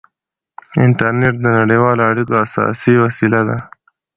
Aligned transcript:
انټرنېټ 0.83 1.35
د 1.41 1.45
نړیوالو 1.59 2.01
اړیکو 2.09 2.33
اساسي 2.45 2.93
وسیله 3.03 3.39
ده. 3.49 3.57